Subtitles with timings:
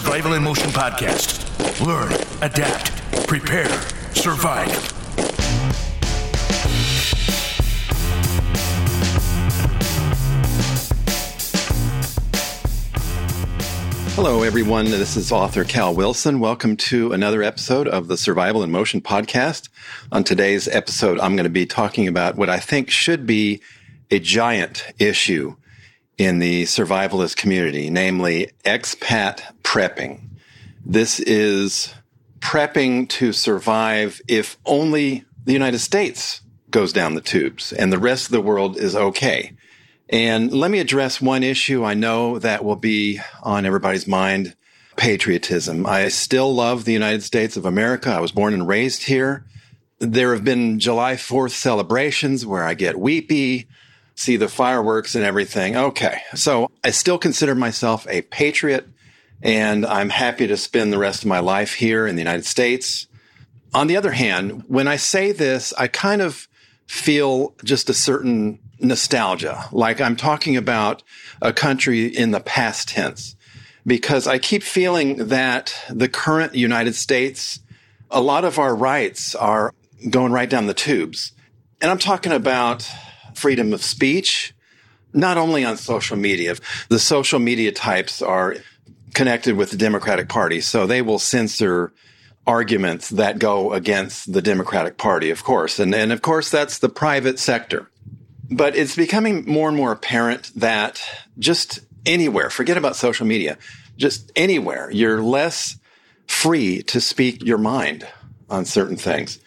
[0.00, 1.86] Survival in Motion podcast.
[1.86, 2.10] Learn,
[2.40, 3.68] adapt, prepare,
[4.14, 4.70] survive.
[14.14, 14.86] Hello, everyone.
[14.86, 16.40] This is author Cal Wilson.
[16.40, 19.68] Welcome to another episode of the Survival in Motion podcast.
[20.12, 23.60] On today's episode, I'm going to be talking about what I think should be
[24.10, 25.56] a giant issue
[26.20, 30.20] in the survivalist community, namely expat prepping.
[30.84, 31.94] This is
[32.40, 36.40] prepping to survive if only the United States
[36.72, 39.52] goes down the tubes and the rest of the world is okay.
[40.08, 44.56] And let me address one issue I know that will be on everybody's mind
[44.96, 45.86] patriotism.
[45.86, 48.10] I still love the United States of America.
[48.10, 49.44] I was born and raised here.
[50.00, 53.68] There have been July 4th celebrations where I get weepy
[54.16, 55.76] see the fireworks and everything.
[55.76, 56.22] Okay.
[56.34, 58.88] So I still consider myself a patriot
[59.42, 63.06] and I'm happy to spend the rest of my life here in the United States.
[63.72, 66.48] On the other hand, when I say this, I kind of
[66.86, 71.02] feel just a certain nostalgia, like I'm talking about
[71.40, 73.36] a country in the past tense,
[73.86, 77.60] because I keep feeling that the current United States,
[78.10, 79.72] a lot of our rights are
[80.08, 81.32] going right down the tubes.
[81.80, 82.88] And I'm talking about
[83.34, 84.54] freedom of speech,
[85.12, 86.56] not only on social media.
[86.88, 88.56] The social media types are
[89.14, 91.92] connected with the Democratic Party, so they will censor
[92.46, 95.78] arguments that go against the Democratic Party, of course.
[95.78, 97.90] And, and of course, that's the private sector.
[98.50, 101.00] But it's becoming more and more apparent that
[101.38, 103.58] just anywhere, forget about social media,
[103.96, 105.76] just anywhere, you're less
[106.26, 108.06] free to speak your mind
[108.48, 109.38] on certain things.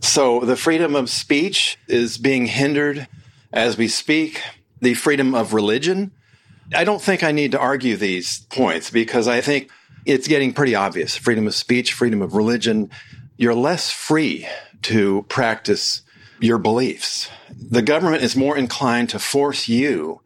[0.00, 3.08] So the freedom of speech is being hindered
[3.52, 4.40] as we speak,
[4.80, 6.12] the freedom of religion.
[6.74, 9.70] I don't think I need to argue these points because I think
[10.04, 11.16] it's getting pretty obvious.
[11.16, 12.90] Freedom of speech, freedom of religion.
[13.36, 14.46] You're less free
[14.82, 16.02] to practice
[16.40, 17.30] your beliefs.
[17.56, 20.20] The government is more inclined to force you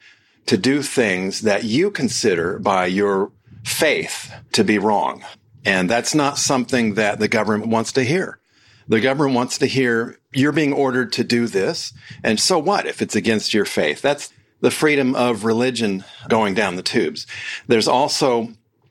[0.47, 3.33] to do things that you consider by your
[3.65, 5.25] faith to be wrong.
[5.65, 8.39] And that's not something that the government wants to hear.
[8.89, 11.93] The government wants to hear you're being ordered to do this.
[12.23, 14.01] And so what if it's against your faith?
[14.01, 17.27] That's the freedom of religion going down the tubes.
[17.67, 18.49] There's also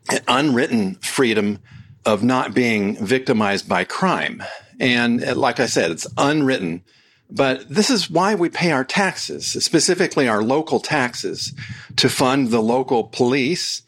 [0.09, 1.59] an unwritten freedom
[2.06, 4.44] of not being victimized by crime.
[4.80, 6.84] And uh, like I said, it's unwritten.
[7.30, 11.53] But this is why we pay our taxes, specifically our local taxes,
[11.96, 13.82] to fund the local police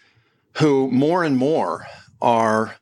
[0.53, 1.85] who more and more
[2.19, 2.77] are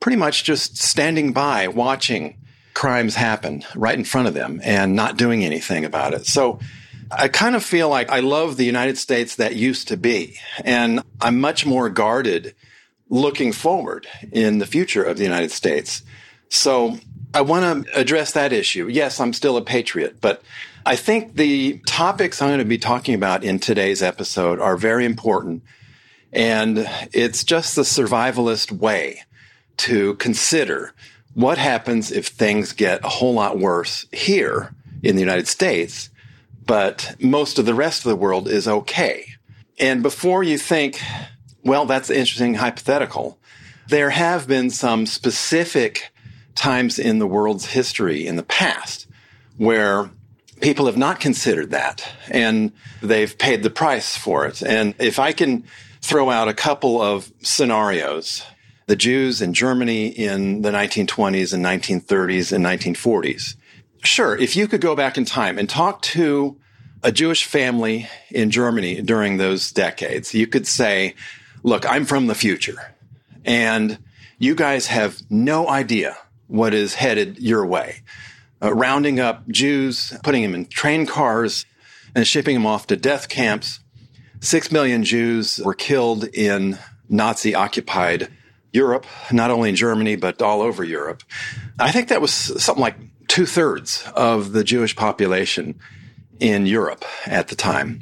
[0.00, 2.36] pretty much just standing by watching
[2.74, 6.26] crimes happen right in front of them and not doing anything about it.
[6.26, 6.58] So
[7.10, 10.38] I kind of feel like I love the United States that used to be.
[10.64, 12.54] And I'm much more guarded
[13.08, 16.02] looking forward in the future of the United States.
[16.48, 16.98] So
[17.32, 18.88] I want to address that issue.
[18.88, 20.42] Yes, I'm still a patriot, but
[20.86, 25.04] I think the topics I'm going to be talking about in today's episode are very
[25.04, 25.62] important.
[26.32, 29.22] And it's just the survivalist way
[29.78, 30.92] to consider
[31.34, 36.10] what happens if things get a whole lot worse here in the United States,
[36.66, 39.26] but most of the rest of the world is okay?
[39.78, 41.00] And before you think,
[41.64, 43.38] well, that's interesting hypothetical,
[43.88, 46.12] there have been some specific
[46.54, 49.06] times in the world's history in the past
[49.56, 50.10] where
[50.60, 54.62] people have not considered that and they've paid the price for it.
[54.62, 55.64] And if I can
[56.00, 58.44] throw out a couple of scenarios
[58.86, 63.56] the Jews in Germany in the 1920s and 1930s and 1940s.
[64.04, 66.56] Sure, if you could go back in time and talk to
[67.02, 71.14] a Jewish family in Germany during those decades, you could say,
[71.62, 72.94] look, I'm from the future
[73.44, 73.98] and
[74.38, 76.16] you guys have no idea
[76.48, 78.02] what is headed your way.
[78.62, 81.66] Uh, rounding up Jews, putting them in train cars
[82.14, 83.80] and shipping them off to death camps.
[84.40, 86.78] Six million Jews were killed in
[87.08, 88.28] Nazi occupied
[88.72, 91.22] Europe, not only in Germany, but all over Europe.
[91.78, 92.96] I think that was something like
[93.28, 95.78] two thirds of the Jewish population
[96.40, 98.00] in Europe at the time.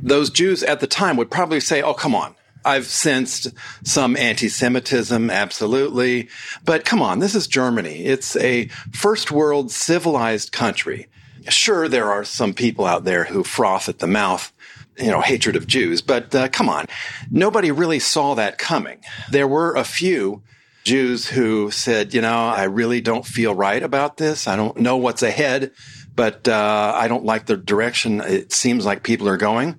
[0.00, 2.34] Those Jews at the time would probably say, Oh, come on.
[2.66, 3.48] I've sensed
[3.82, 6.30] some anti-Semitism, absolutely.
[6.64, 8.06] But come on, this is Germany.
[8.06, 11.08] It's a first world civilized country.
[11.50, 14.50] Sure, there are some people out there who froth at the mouth
[14.98, 16.00] you know, hatred of Jews.
[16.00, 16.86] But uh, come on,
[17.30, 19.00] nobody really saw that coming.
[19.30, 20.42] There were a few
[20.84, 24.46] Jews who said, you know, I really don't feel right about this.
[24.46, 25.72] I don't know what's ahead,
[26.14, 29.78] but uh, I don't like the direction it seems like people are going.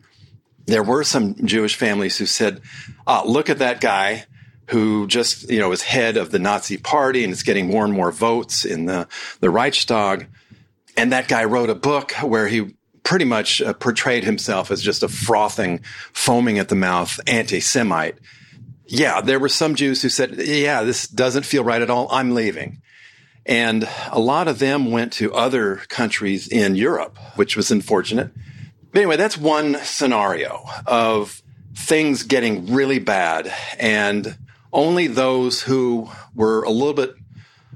[0.66, 2.62] There were some Jewish families who said,
[3.06, 4.26] oh, look at that guy
[4.70, 7.94] who just, you know, is head of the Nazi party and is getting more and
[7.94, 9.08] more votes in the,
[9.42, 10.28] the Reichstag.
[10.98, 12.74] And that guy wrote a book where he
[13.04, 15.82] pretty much uh, portrayed himself as just a frothing,
[16.14, 18.18] foaming at the mouth anti Semite.
[18.88, 22.08] Yeah, there were some Jews who said, yeah, this doesn't feel right at all.
[22.12, 22.82] I'm leaving.
[23.46, 28.32] And a lot of them went to other countries in Europe, which was unfortunate.
[28.92, 31.42] But anyway, that's one scenario of
[31.76, 34.38] things getting really bad and
[34.72, 37.16] only those who were a little bit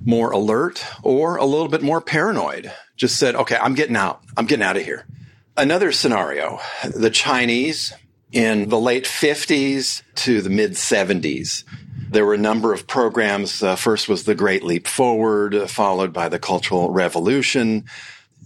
[0.03, 4.21] more alert or a little bit more paranoid just said, okay, I'm getting out.
[4.38, 5.06] I'm getting out of here.
[5.56, 6.59] Another scenario,
[6.94, 7.94] the Chinese
[8.31, 11.63] in the late 50s to the mid 70s.
[12.11, 13.61] There were a number of programs.
[13.61, 17.85] Uh, first was the Great Leap Forward, uh, followed by the Cultural Revolution.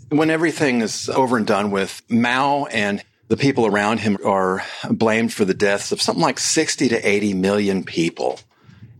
[0.10, 5.34] When everything is over and done with, Mao and the people around him are blamed
[5.34, 8.40] for the deaths of something like 60 to 80 million people.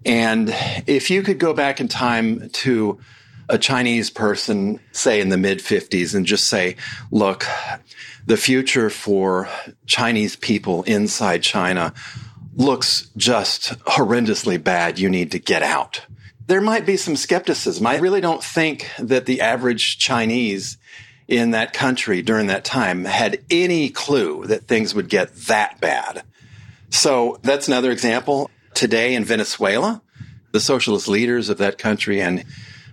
[0.06, 0.50] And
[0.88, 3.00] if you could go back in time to
[3.50, 6.78] a Chinese person, say in the mid 50s, and just say,
[7.12, 7.46] look,
[8.26, 9.50] the future for
[9.86, 11.94] Chinese people inside China
[12.56, 15.00] looks just horrendously bad.
[15.00, 16.06] You need to get out.
[16.48, 17.86] There might be some skepticism.
[17.88, 20.78] I really don't think that the average Chinese
[21.28, 26.24] in that country during that time had any clue that things would get that bad.
[26.90, 28.52] So that's another example.
[28.74, 30.02] Today in Venezuela,
[30.52, 32.44] the socialist leaders of that country and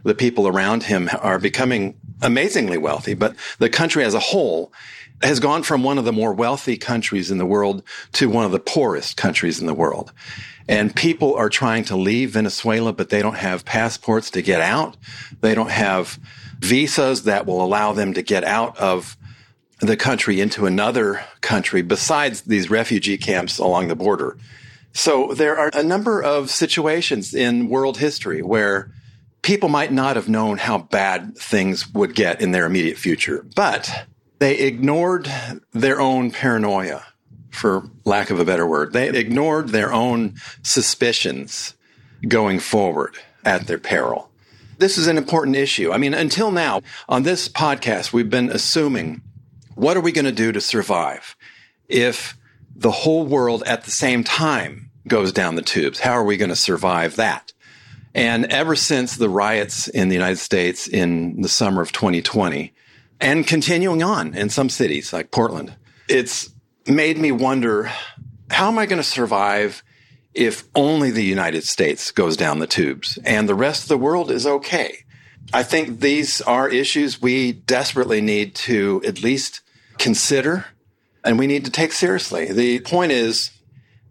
[0.05, 4.73] the people around him are becoming amazingly wealthy, but the country as a whole
[5.23, 7.83] has gone from one of the more wealthy countries in the world
[8.13, 10.13] to one of the poorest countries in the world.
[10.69, 14.97] And people are trying to leave Venezuela, but they don't have passports to get out.
[15.41, 16.19] They don't have
[16.61, 19.17] visas that will allow them to get out of
[19.81, 24.37] the country into another country besides these refugee camps along the border.
[24.93, 28.93] So there are a number of situations in world history where
[29.43, 34.07] people might not have known how bad things would get in their immediate future, but
[34.41, 35.31] they ignored
[35.73, 37.05] their own paranoia,
[37.51, 38.93] for lack of a better word.
[38.93, 41.75] They ignored their own suspicions
[42.27, 44.31] going forward at their peril.
[44.79, 45.93] This is an important issue.
[45.93, 49.21] I mean, until now on this podcast, we've been assuming
[49.75, 51.37] what are we going to do to survive
[51.89, 52.37] if
[52.75, 56.01] the whole world at the same time goes down the tubes?
[56.01, 57.53] How are we going to survive that?
[58.15, 62.73] And ever since the riots in the United States in the summer of 2020
[63.21, 65.75] and continuing on in some cities like Portland,
[66.09, 66.51] it's
[66.87, 67.91] made me wonder,
[68.51, 69.83] how am I going to survive
[70.35, 74.31] if only the United States goes down the tubes and the rest of the world
[74.31, 75.05] is okay?
[75.53, 79.63] I think these are issues we desperately need to at least
[79.99, 80.67] consider
[81.25, 82.53] and we need to take seriously.
[82.53, 83.51] The point is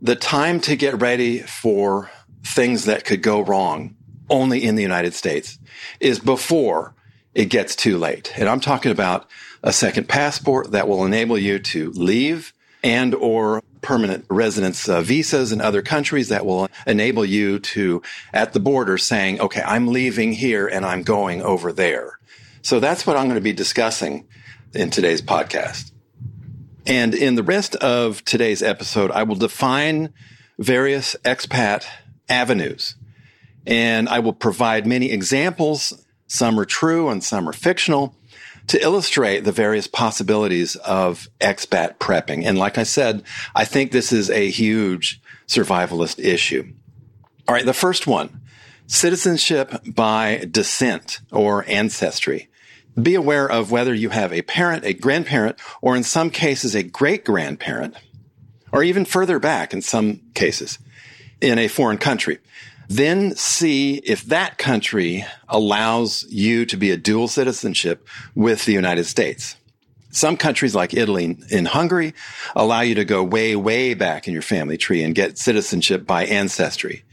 [0.02, 2.10] the time to get ready for
[2.44, 3.96] things that could go wrong
[4.30, 5.58] only in the United States
[6.00, 6.94] is before
[7.40, 8.34] it gets too late.
[8.36, 9.26] And I'm talking about
[9.64, 12.52] a second passport that will enable you to leave
[12.84, 18.02] and or permanent residence uh, visas in other countries that will enable you to
[18.34, 22.20] at the border saying, okay, I'm leaving here and I'm going over there.
[22.62, 24.28] So that's what I'm going to be discussing
[24.74, 25.94] in today's podcast.
[26.86, 30.12] And in the rest of today's episode, I will define
[30.58, 31.86] various expat
[32.28, 32.96] avenues
[33.66, 36.06] and I will provide many examples.
[36.30, 38.16] Some are true and some are fictional
[38.68, 42.46] to illustrate the various possibilities of expat prepping.
[42.46, 43.24] And like I said,
[43.56, 46.72] I think this is a huge survivalist issue.
[47.48, 47.66] All right.
[47.66, 48.42] The first one,
[48.86, 52.48] citizenship by descent or ancestry.
[53.02, 56.84] Be aware of whether you have a parent, a grandparent, or in some cases, a
[56.84, 57.96] great grandparent,
[58.72, 60.78] or even further back in some cases
[61.42, 62.38] in a foreign country.
[62.90, 69.06] Then see if that country allows you to be a dual citizenship with the United
[69.06, 69.56] States.
[70.10, 72.16] Some countries like Italy and Hungary
[72.56, 76.26] allow you to go way, way back in your family tree and get citizenship by
[76.26, 77.04] ancestry.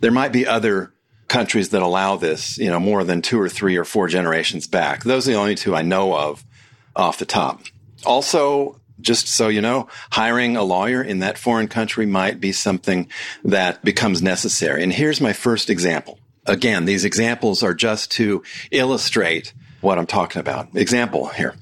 [0.00, 0.94] There might be other
[1.28, 5.04] countries that allow this, you know, more than two or three or four generations back.
[5.04, 6.46] Those are the only two I know of
[6.94, 7.60] off the top.
[8.06, 13.08] Also, just so you know, hiring a lawyer in that foreign country might be something
[13.44, 14.82] that becomes necessary.
[14.82, 16.18] And here's my first example.
[16.46, 20.74] Again, these examples are just to illustrate what I'm talking about.
[20.74, 21.54] Example here.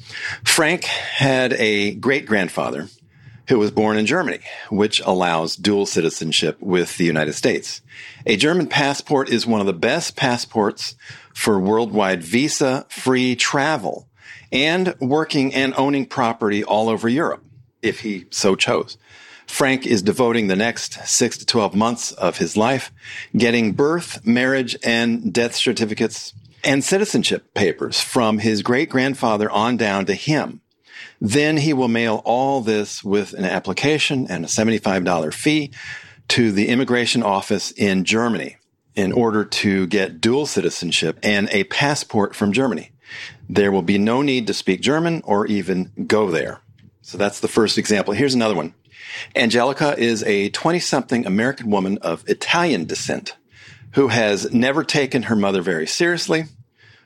[0.45, 2.89] Frank had a great grandfather
[3.49, 7.83] who was born in Germany, which allows dual citizenship with the United States.
[8.25, 10.97] A German passport is one of the best passports
[11.35, 14.09] for worldwide visa free travel
[14.55, 17.45] and working and owning property all over Europe,
[17.83, 18.97] if he so chose.
[19.47, 22.91] Frank is devoting the next six to 12 months of his life
[23.37, 26.33] getting birth, marriage, and death certificates
[26.63, 30.63] and citizenship papers from his great grandfather on down to him.
[31.21, 35.73] Then he will mail all this with an application and a $75 fee
[36.29, 38.57] to the immigration office in Germany
[38.95, 42.93] in order to get dual citizenship and a passport from Germany.
[43.49, 46.61] There will be no need to speak German or even go there.
[47.03, 48.15] So that's the first example.
[48.15, 48.75] Here's another one.
[49.37, 53.37] Angelica is a 20 something American woman of Italian descent
[53.93, 56.45] who has never taken her mother very seriously.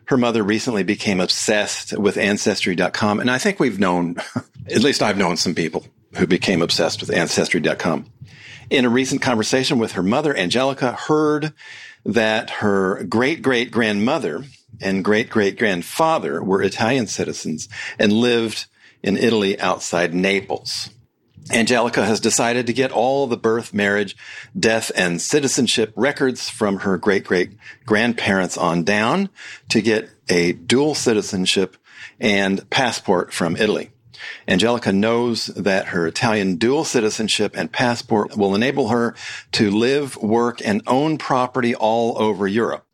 [0.07, 3.21] Her mother recently became obsessed with Ancestry.com.
[3.21, 4.17] And I think we've known,
[4.67, 5.85] at least I've known some people
[6.17, 8.07] who became obsessed with Ancestry.com.
[8.71, 11.53] In a recent conversation with her mother, Angelica heard
[12.05, 14.45] that her great great grandmother
[14.81, 18.67] and great great grandfather were Italian citizens and lived
[19.03, 20.91] in Italy outside Naples.
[21.51, 24.17] Angelica has decided to get all the birth, marriage,
[24.59, 27.53] death, and citizenship records from her great great
[27.87, 29.31] grandparents on down
[29.71, 31.77] to get a dual citizenship
[32.21, 33.91] and passport from Italy.
[34.47, 39.15] Angelica knows that her Italian dual citizenship and passport will enable her
[39.53, 42.85] to live, work, and own property all over Europe.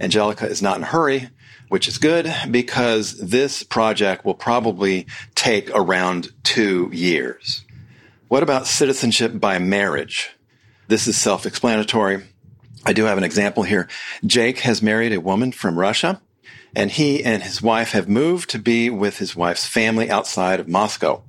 [0.00, 1.30] Angelica is not in a hurry,
[1.68, 7.64] which is good because this project will probably take around two years.
[8.28, 10.30] What about citizenship by marriage?
[10.88, 12.24] This is self-explanatory.
[12.84, 13.88] I do have an example here.
[14.24, 16.20] Jake has married a woman from Russia
[16.76, 20.68] and he and his wife have moved to be with his wife's family outside of
[20.68, 21.22] Moscow.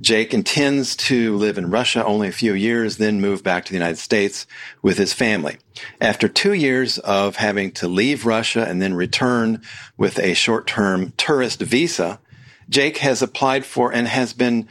[0.00, 3.78] Jake intends to live in Russia only a few years, then move back to the
[3.78, 4.46] United States
[4.80, 5.58] with his family.
[6.00, 9.62] After two years of having to leave Russia and then return
[9.96, 12.20] with a short-term tourist visa,
[12.68, 14.68] Jake has applied for and has been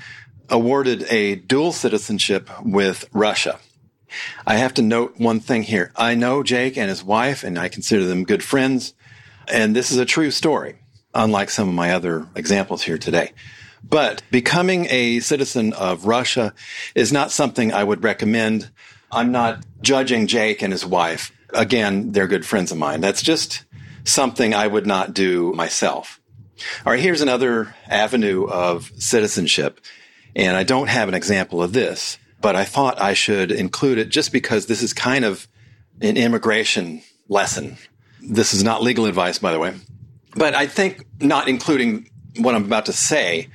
[0.49, 3.59] awarded a dual citizenship with Russia.
[4.45, 5.91] I have to note one thing here.
[5.97, 8.93] I know Jake and his wife, and I consider them good friends.
[9.49, 10.75] And this is a true story,
[11.13, 13.33] unlike some of my other examples here today.
[13.83, 16.53] But becoming a citizen of Russia
[16.95, 18.69] is not something I would recommend.
[19.11, 21.31] I'm not judging Jake and his wife.
[21.53, 23.01] Again, they're good friends of mine.
[23.01, 23.63] That's just
[24.03, 26.19] something I would not do myself.
[26.85, 29.79] All right, here's another avenue of citizenship.
[30.35, 34.09] And I don't have an example of this, but I thought I should include it
[34.09, 35.47] just because this is kind of
[36.01, 37.77] an immigration lesson.
[38.21, 39.73] This is not legal advice, by the way.
[40.35, 43.49] But I think not including what I'm about to say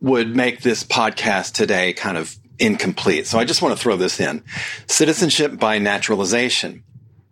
[0.00, 3.26] would make this podcast today kind of incomplete.
[3.26, 4.42] So I just want to throw this in.
[4.86, 6.84] Citizenship by naturalization.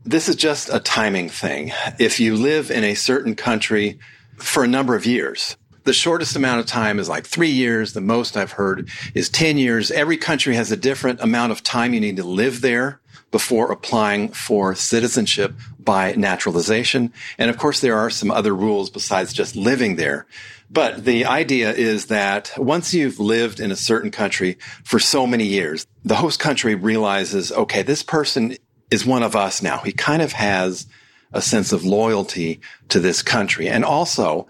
[0.05, 1.73] This is just a timing thing.
[1.99, 3.99] If you live in a certain country
[4.37, 5.57] for a number of years,
[5.87, 7.93] the shortest amount of time is like three years.
[7.93, 9.91] The most I've heard is 10 years.
[9.91, 14.29] Every country has a different amount of time you need to live there before applying
[14.29, 17.13] for citizenship by naturalization.
[17.39, 20.27] And of course, there are some other rules besides just living there.
[20.69, 25.45] But the idea is that once you've lived in a certain country for so many
[25.45, 28.57] years, the host country realizes, okay, this person
[28.91, 29.79] is one of us now.
[29.79, 30.87] He kind of has
[31.33, 33.69] a sense of loyalty to this country.
[33.69, 34.49] And also,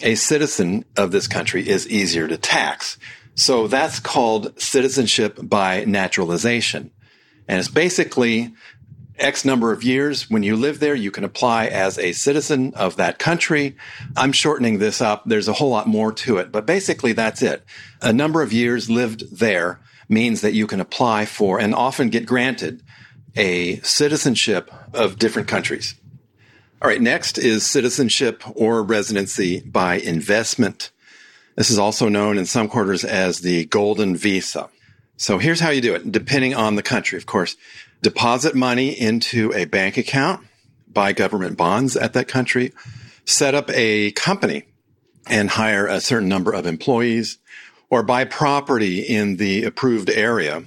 [0.00, 2.98] a citizen of this country is easier to tax.
[3.34, 6.90] So that's called citizenship by naturalization.
[7.48, 8.54] And it's basically
[9.18, 10.28] X number of years.
[10.28, 13.76] When you live there, you can apply as a citizen of that country.
[14.16, 15.22] I'm shortening this up.
[15.24, 17.64] There's a whole lot more to it, but basically that's it.
[18.02, 22.26] A number of years lived there means that you can apply for and often get
[22.26, 22.82] granted
[23.36, 25.94] a citizenship of different countries.
[26.82, 30.90] All right, next is citizenship or residency by investment.
[31.56, 34.68] This is also known in some quarters as the golden visa.
[35.16, 37.56] So here's how you do it, depending on the country, of course.
[38.02, 40.44] Deposit money into a bank account,
[40.88, 42.72] buy government bonds at that country,
[43.24, 44.64] set up a company
[45.26, 47.38] and hire a certain number of employees,
[47.88, 50.64] or buy property in the approved area.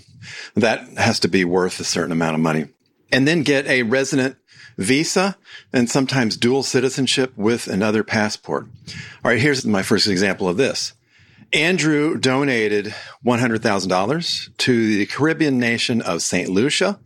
[0.56, 2.70] That has to be worth a certain amount of money.
[3.12, 4.38] And then get a resident
[4.78, 5.38] visa
[5.74, 8.66] and sometimes dual citizenship with another passport.
[9.24, 10.94] All right, here's my first example of this.
[11.54, 12.94] Andrew donated
[13.26, 16.50] $100,000 to the Caribbean nation of St.
[16.50, 17.00] Lucia,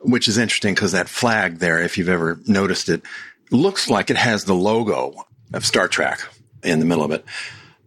[0.00, 3.02] which is interesting because that flag there, if you've ever noticed it,
[3.50, 5.14] looks like it has the logo
[5.52, 6.20] of Star Trek
[6.62, 7.24] in the middle of it.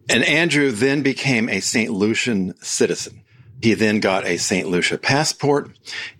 [0.08, 1.90] And Andrew then became a St.
[1.90, 3.22] Lucian citizen.
[3.62, 4.68] He then got a St.
[4.68, 5.70] Lucia passport.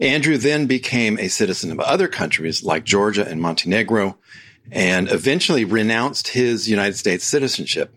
[0.01, 4.17] Andrew then became a citizen of other countries like Georgia and Montenegro
[4.73, 7.95] and eventually renounced his United States citizenship.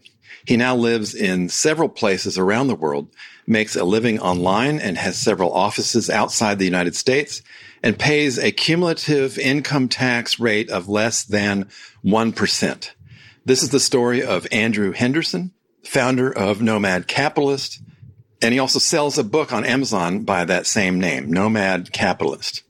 [0.48, 3.10] He now lives in several places around the world,
[3.46, 7.42] makes a living online and has several offices outside the United States
[7.84, 11.68] and pays a cumulative income tax rate of less than
[12.06, 12.92] 1%.
[13.44, 15.52] This is the story of Andrew Henderson,
[15.84, 17.82] founder of Nomad Capitalist,
[18.42, 22.64] and he also sells a book on Amazon by that same name, Nomad Capitalist.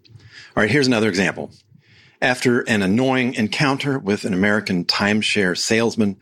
[0.55, 1.51] All right, here's another example.
[2.23, 6.17] After an annoying encounter with an American timeshare salesman,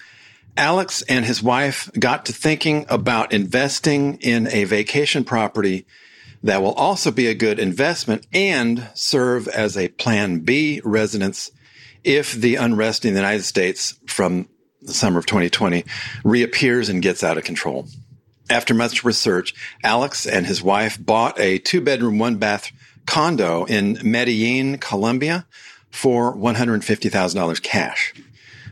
[0.58, 5.86] Alex and his wife got to thinking about investing in a vacation property
[6.44, 11.52] that will also be a good investment and serve as a plan B residence
[12.04, 14.48] if the unrest in the United States from
[14.82, 15.84] the summer of 2020
[16.24, 17.88] reappears and gets out of control.
[18.50, 22.72] After much research, Alex and his wife bought a two bedroom, one bath
[23.08, 25.48] condo in Medellin, Colombia
[25.90, 28.14] for $150,000 cash.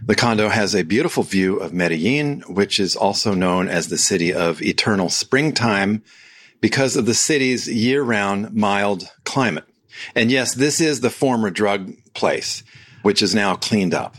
[0.05, 4.33] The condo has a beautiful view of Medellin, which is also known as the city
[4.33, 6.03] of eternal springtime
[6.60, 9.63] because of the city's year round mild climate.
[10.13, 12.63] And yes, this is the former drug place,
[13.01, 14.17] which is now cleaned up.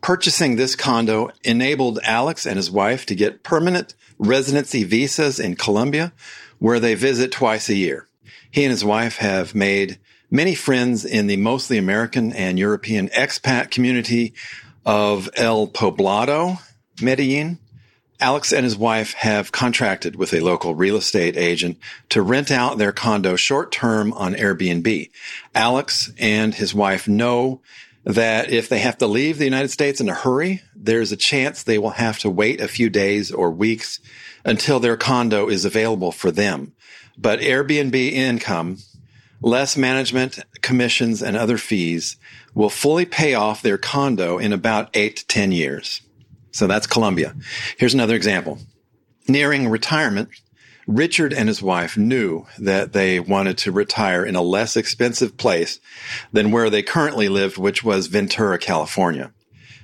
[0.00, 6.14] Purchasing this condo enabled Alex and his wife to get permanent residency visas in Colombia,
[6.58, 8.08] where they visit twice a year.
[8.50, 9.98] He and his wife have made
[10.30, 14.32] many friends in the mostly American and European expat community
[14.88, 16.58] of El Poblado,
[17.02, 17.58] Medellin,
[18.20, 21.76] Alex and his wife have contracted with a local real estate agent
[22.08, 25.10] to rent out their condo short term on Airbnb.
[25.54, 27.60] Alex and his wife know
[28.04, 31.62] that if they have to leave the United States in a hurry, there's a chance
[31.62, 34.00] they will have to wait a few days or weeks
[34.42, 36.72] until their condo is available for them.
[37.18, 38.78] But Airbnb income,
[39.40, 42.16] less management commissions and other fees
[42.54, 46.02] will fully pay off their condo in about eight to 10 years.
[46.50, 47.34] So that's Colombia.
[47.76, 48.58] Here's another example.
[49.28, 50.30] Nearing retirement,
[50.86, 55.80] Richard and his wife knew that they wanted to retire in a less expensive place
[56.32, 59.32] than where they currently lived, which was Ventura, California.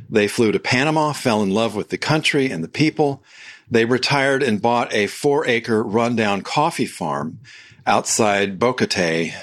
[0.08, 3.22] They flew to Panama, fell in love with the country and the people.
[3.70, 7.38] They retired and bought a four acre rundown coffee farm
[7.86, 9.34] outside Boquete,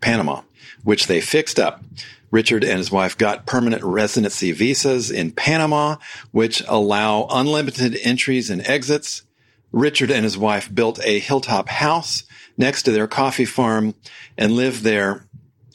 [0.00, 0.42] Panama,
[0.84, 1.82] which they fixed up.
[2.30, 5.96] Richard and his wife got permanent residency visas in Panama,
[6.32, 9.22] which allow unlimited entries and exits.
[9.72, 12.24] Richard and his wife built a hilltop house
[12.56, 13.94] next to their coffee farm
[14.36, 15.26] and lived there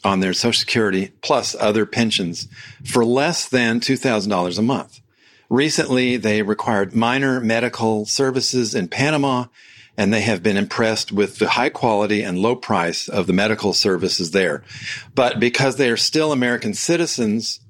[0.04, 2.48] on their Social Security plus other pensions
[2.84, 5.00] for less than $2,000 a month.
[5.48, 9.46] Recently, they required minor medical services in Panama
[9.96, 13.72] and they have been impressed with the high quality and low price of the medical
[13.72, 14.62] services there.
[15.14, 17.60] But because they are still American citizens,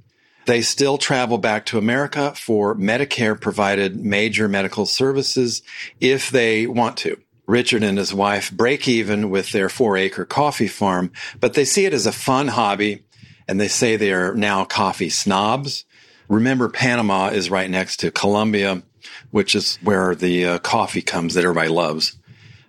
[0.47, 5.63] they still travel back to America for Medicare provided major medical services
[6.01, 7.21] if they want to.
[7.47, 11.85] Richard and his wife break even with their four acre coffee farm, but they see
[11.85, 13.05] it as a fun hobby
[13.49, 15.85] and they say they are now coffee snobs.
[16.29, 18.83] Remember, Panama is right next to Colombia
[19.31, 22.17] which is where the uh, coffee comes that everybody loves.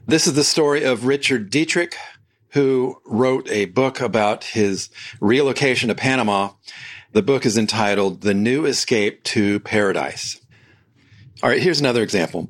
[0.06, 1.93] This is the story of Richard Detrich,
[2.50, 6.52] who wrote a book about his relocation to Panama.
[7.13, 10.41] The book is entitled The New Escape to Paradise.
[11.41, 12.50] All right, here's another example.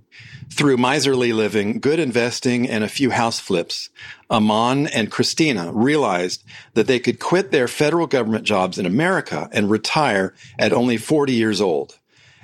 [0.52, 3.90] Through miserly living, good investing, and a few house flips,
[4.30, 6.44] Amon and Christina realized
[6.76, 11.34] that they could quit their federal government jobs in America and retire at only 40
[11.34, 11.98] years old.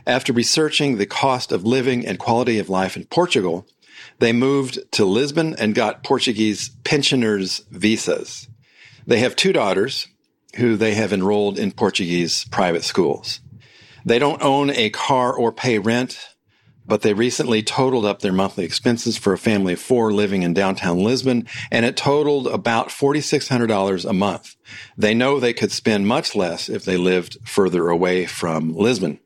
[0.09, 3.67] After researching the cost of living and quality of life in Portugal,
[4.17, 8.47] they moved to Lisbon and got Portuguese pensioners visas.
[9.05, 10.07] They have two daughters
[10.55, 13.39] who they have enrolled in Portuguese private schools.
[14.03, 16.17] They don't own a car or pay rent,
[16.87, 20.55] but they recently totaled up their monthly expenses for a family of four living in
[20.55, 24.55] downtown Lisbon, and it totaled about $4,600 a month.
[24.97, 29.19] They know they could spend much less if they lived further away from Lisbon.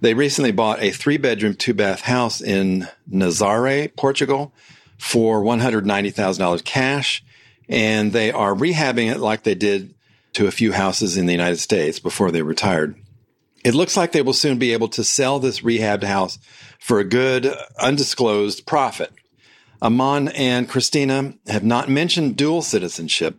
[0.00, 4.52] They recently bought a three bedroom, two bath house in Nazaré, Portugal
[4.98, 7.24] for $190,000 cash.
[7.68, 9.94] And they are rehabbing it like they did
[10.34, 12.94] to a few houses in the United States before they retired.
[13.64, 16.38] It looks like they will soon be able to sell this rehabbed house
[16.78, 19.12] for a good, undisclosed profit.
[19.82, 23.36] Amon and Christina have not mentioned dual citizenship,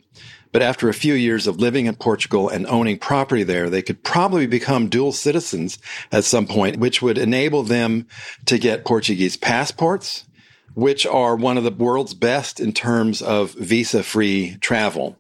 [0.58, 4.02] but after a few years of living in Portugal and owning property there, they could
[4.02, 5.78] probably become dual citizens
[6.12, 8.08] at some point, which would enable them
[8.48, 10.26] to get Portuguese passports,
[10.74, 15.16] which are one of the world's best in terms of visa free travel.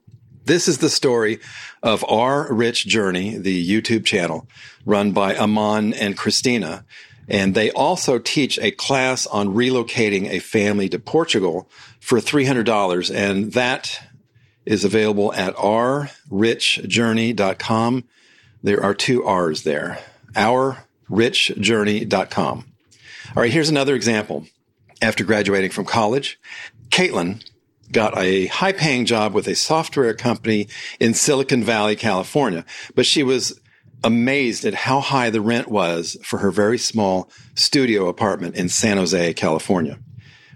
[0.46, 1.38] This is the story
[1.84, 4.48] of Our Rich Journey, the YouTube channel
[4.88, 6.84] run by Amon and Christina.
[7.28, 11.70] And they also teach a class on relocating a family to Portugal
[12.00, 13.14] for $300.
[13.14, 14.02] And that
[14.68, 18.04] is available at ourrichjourney.com.
[18.62, 19.98] There are two R's there.
[20.34, 22.66] Ourrichjourney.com.
[23.36, 24.46] All right, here's another example.
[25.02, 26.40] After graduating from college,
[26.90, 27.44] Caitlin
[27.92, 30.68] got a high paying job with a software company
[31.00, 33.58] in Silicon Valley, California, but she was
[34.04, 38.98] amazed at how high the rent was for her very small studio apartment in San
[38.98, 39.98] Jose, California.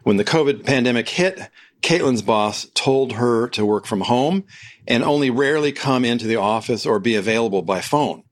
[0.03, 1.49] When the COVID pandemic hit,
[1.81, 4.43] Caitlin's boss told her to work from home
[4.87, 8.23] and only rarely come into the office or be available by phone.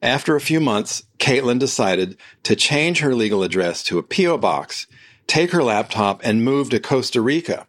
[0.00, 4.38] After a few months, Caitlin decided to change her legal address to a P.O.
[4.38, 4.86] box,
[5.26, 7.66] take her laptop, and move to Costa Rica,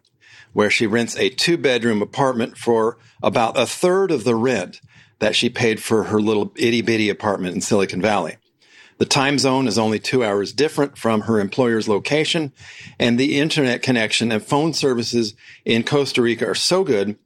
[0.52, 4.80] where she rents a two bedroom apartment for about a third of the rent
[5.20, 8.36] that she paid for her little itty bitty apartment in Silicon Valley.
[8.98, 12.52] The time zone is only two hours different from her employer's location,
[12.98, 17.18] and the internet connection and phone services in Costa Rica are so good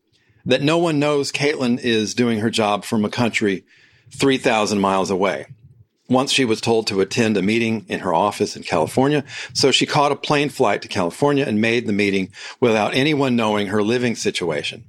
[0.47, 3.65] that no one knows Caitlin is doing her job from a country
[4.13, 5.47] 3,000 miles away.
[6.09, 9.85] Once she was told to attend a meeting in her office in California, so she
[9.85, 14.17] caught a plane flight to California and made the meeting without anyone knowing her living
[14.17, 14.85] situation.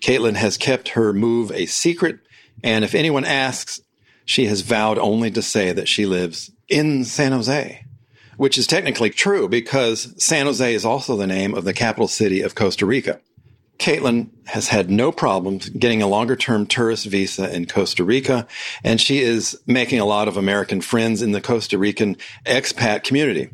[0.00, 2.18] Caitlin has kept her move a secret,
[2.62, 3.80] and if anyone asks,
[4.30, 7.84] she has vowed only to say that she lives in San Jose,
[8.36, 12.40] which is technically true because San Jose is also the name of the capital city
[12.40, 13.20] of Costa Rica.
[13.80, 18.46] Caitlin has had no problems getting a longer term tourist visa in Costa Rica,
[18.84, 22.16] and she is making a lot of American friends in the Costa Rican
[22.46, 23.50] expat community.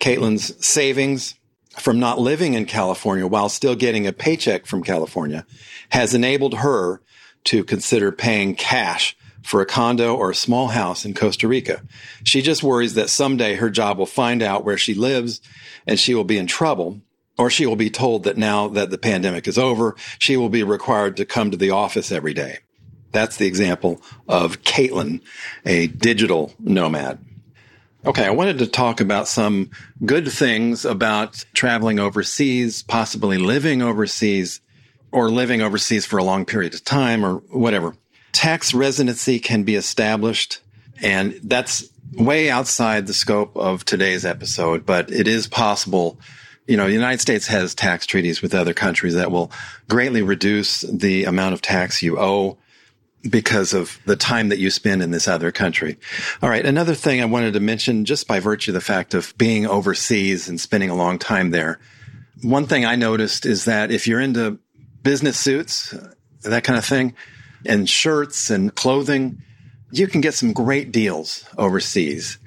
[0.00, 1.34] Caitlin's savings
[1.78, 5.44] from not living in California while still getting a paycheck from California
[5.90, 7.02] has enabled her
[7.44, 11.82] to consider paying cash for a condo or a small house in Costa Rica.
[12.24, 15.40] She just worries that someday her job will find out where she lives
[15.86, 17.02] and she will be in trouble
[17.36, 20.62] or she will be told that now that the pandemic is over, she will be
[20.62, 22.58] required to come to the office every day.
[23.12, 25.20] That's the example of Caitlin,
[25.66, 27.18] a digital nomad.
[28.06, 29.70] Okay, I wanted to talk about some
[30.04, 34.60] good things about traveling overseas, possibly living overseas,
[35.12, 37.94] or living overseas for a long period of time, or whatever.
[38.34, 40.60] Tax residency can be established,
[41.00, 46.18] and that's way outside the scope of today's episode, but it is possible
[46.66, 49.52] you know, the United States has tax treaties with other countries that will
[49.88, 52.58] greatly reduce the amount of tax you owe
[53.28, 55.98] because of the time that you spend in this other country.
[56.42, 56.64] All right.
[56.64, 60.48] Another thing I wanted to mention, just by virtue of the fact of being overseas
[60.48, 61.80] and spending a long time there.
[62.42, 64.58] One thing I noticed is that if you're into
[65.02, 65.94] business suits,
[66.42, 67.14] that kind of thing,
[67.66, 69.42] and shirts and clothing,
[69.90, 72.38] you can get some great deals overseas.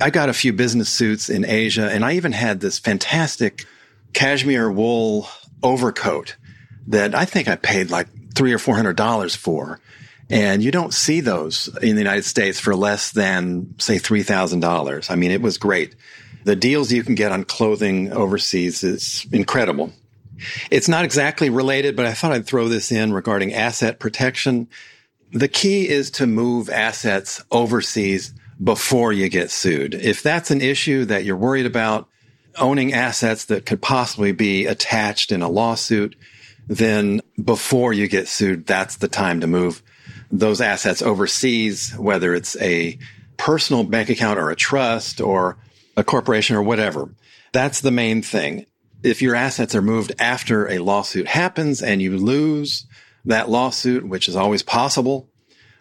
[0.00, 3.64] I got a few business suits in Asia, and I even had this fantastic
[4.12, 5.28] cashmere wool
[5.62, 6.36] overcoat
[6.88, 9.80] that I think I paid like three or four hundred dollars for.
[10.28, 15.08] And you don't see those in the United States for less than, say, $3,000.
[15.08, 15.94] I mean, it was great.
[16.42, 19.92] The deals you can get on clothing overseas is incredible.
[20.70, 24.68] It's not exactly related, but I thought I'd throw this in regarding asset protection.
[25.32, 29.94] The key is to move assets overseas before you get sued.
[29.94, 32.08] If that's an issue that you're worried about,
[32.58, 36.16] owning assets that could possibly be attached in a lawsuit,
[36.66, 39.82] then before you get sued, that's the time to move
[40.30, 42.98] those assets overseas, whether it's a
[43.36, 45.58] personal bank account or a trust or
[45.96, 47.10] a corporation or whatever.
[47.52, 48.66] That's the main thing.
[49.06, 52.86] If your assets are moved after a lawsuit happens and you lose
[53.24, 55.28] that lawsuit, which is always possible,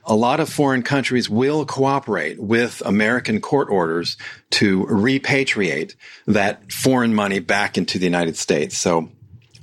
[0.03, 4.15] a lot of foreign countries will cooperate with American court orders
[4.51, 5.95] to repatriate
[6.27, 8.77] that foreign money back into the United States.
[8.77, 9.09] So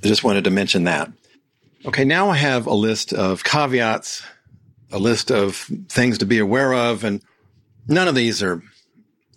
[0.03, 1.09] I just wanted to mention that.
[1.85, 4.25] Okay, now I have a list of caveats,
[4.91, 5.55] a list of
[5.87, 7.21] things to be aware of, and
[7.87, 8.61] none of these are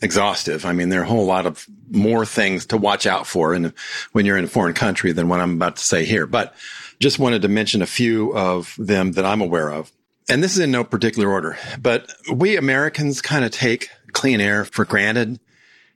[0.03, 0.67] exhaustive.
[0.67, 3.73] I mean, there are a whole lot of more things to watch out for in,
[4.13, 6.27] when you're in a foreign country than what I'm about to say here.
[6.27, 6.55] But
[7.01, 9.91] just wanted to mention a few of them that I'm aware of
[10.29, 14.65] and this is in no particular order, but we Americans kind of take clean air
[14.65, 15.39] for granted.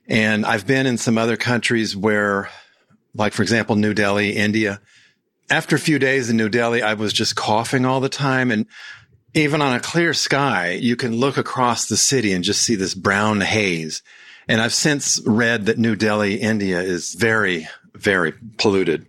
[0.07, 2.49] And I've been in some other countries where,
[3.13, 4.81] like, for example, New Delhi, India.
[5.49, 8.51] After a few days in New Delhi, I was just coughing all the time.
[8.51, 8.67] And
[9.33, 12.93] even on a clear sky, you can look across the city and just see this
[12.93, 14.01] brown haze.
[14.47, 19.05] And I've since read that New Delhi, India is very, very polluted.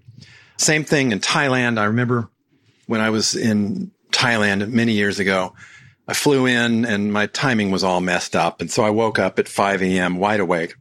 [0.56, 1.78] Same thing in Thailand.
[1.78, 2.28] I remember
[2.86, 5.54] when I was in Thailand many years ago.
[6.06, 8.60] I flew in and my timing was all messed up.
[8.60, 10.18] And so I woke up at 5 a.m.
[10.18, 10.74] wide awake,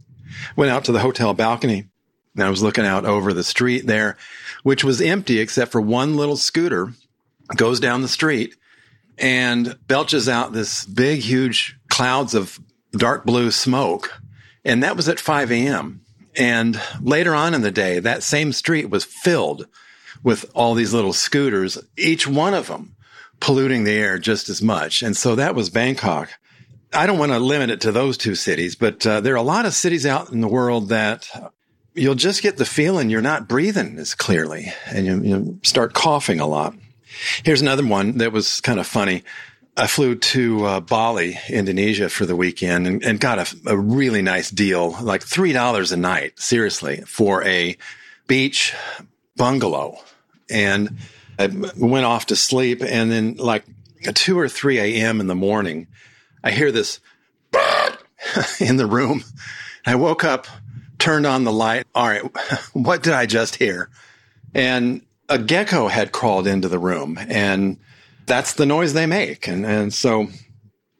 [0.56, 1.88] went out to the hotel balcony
[2.36, 4.18] and I was looking out over the street there,
[4.64, 6.94] which was empty except for one little scooter
[7.56, 8.56] goes down the street
[9.22, 12.60] and belches out this big, huge clouds of
[12.92, 14.20] dark blue smoke.
[14.66, 16.02] And that was at 5 a.m.
[16.36, 19.68] And later on in the day, that same street was filled
[20.24, 22.96] with all these little scooters, each one of them
[23.40, 25.02] polluting the air just as much.
[25.02, 26.30] And so that was Bangkok.
[26.94, 29.42] I don't want to limit it to those two cities, but uh, there are a
[29.42, 31.30] lot of cities out in the world that
[31.94, 36.40] you'll just get the feeling you're not breathing as clearly and you, you start coughing
[36.40, 36.76] a lot.
[37.44, 39.24] Here's another one that was kind of funny.
[39.78, 44.22] I flew to uh, Bali, Indonesia for the weekend and, and got a, a, really
[44.22, 47.78] nice deal, like $3 a night, seriously, for a
[48.28, 48.74] beach
[49.38, 49.98] bungalow.
[50.50, 50.98] And
[51.40, 51.48] I
[51.78, 52.84] went off to sleep.
[52.84, 53.64] And then, like
[54.04, 55.22] 2 or 3 a.m.
[55.22, 55.88] in the morning,
[56.44, 57.00] I hear this
[58.60, 59.24] in the room.
[59.86, 60.48] I woke up,
[61.00, 61.88] turned on the light.
[61.96, 62.22] All right,
[62.74, 63.90] what did I just hear?
[64.54, 67.78] And a gecko had crawled into the room and
[68.26, 69.48] that's the noise they make.
[69.48, 70.28] And, and so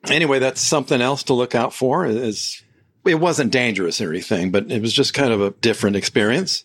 [0.08, 2.64] anyway, that's something else to look out for is
[3.06, 6.64] it wasn't dangerous or anything, but it was just kind of a different experience.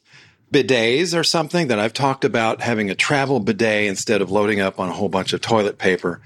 [0.53, 4.79] Bidets are something that I've talked about having a travel bidet instead of loading up
[4.79, 6.21] on a whole bunch of toilet paper.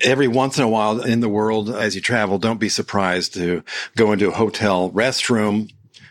[0.00, 3.62] Every once in a while in the world, as you travel, don't be surprised to
[3.96, 5.70] go into a hotel restroom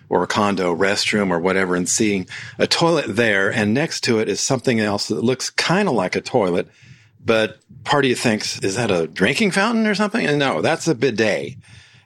[0.10, 4.28] or a condo restroom or whatever and seeing a toilet there and next to it
[4.28, 6.68] is something else that looks kind of like a toilet,
[7.24, 10.26] but part of you thinks, is that a drinking fountain or something?
[10.26, 11.56] And no, that's a bidet.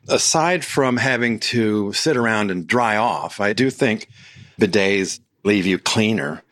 [0.07, 4.09] Aside from having to sit around and dry off, I do think
[4.59, 6.43] bidets leave you cleaner,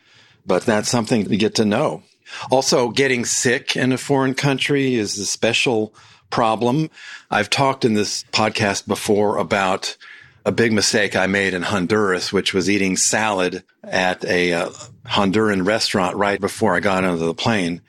[0.46, 2.04] but that's something to get to know.
[2.50, 5.94] Also, getting sick in a foreign country is a special
[6.30, 6.90] problem.
[7.30, 9.98] I've talked in this podcast before about
[10.46, 14.70] a big mistake I made in Honduras, which was eating salad at a uh,
[15.06, 17.82] Honduran restaurant right before I got onto the plane.